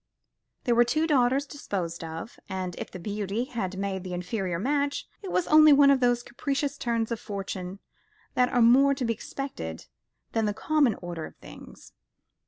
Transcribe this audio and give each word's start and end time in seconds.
Here 0.65 0.73
were 0.73 0.83
two 0.83 1.05
daughters 1.05 1.45
disposed 1.45 2.03
of; 2.03 2.39
and 2.49 2.73
if 2.79 2.89
the 2.89 2.97
beauty 2.97 3.43
had 3.43 3.77
made 3.77 4.03
the 4.03 4.15
inferior 4.15 4.57
match, 4.57 5.07
it 5.21 5.31
was 5.31 5.45
only 5.45 5.71
one 5.73 5.91
of 5.91 5.99
those 5.99 6.23
capricious 6.23 6.75
turns 6.75 7.11
of 7.11 7.19
fortune 7.19 7.77
that 8.33 8.49
are 8.49 8.63
more 8.63 8.95
to 8.95 9.05
be 9.05 9.13
expected 9.13 9.85
than 10.31 10.45
the 10.45 10.55
common 10.55 10.95
order 11.03 11.25
of 11.27 11.35
things. 11.35 11.93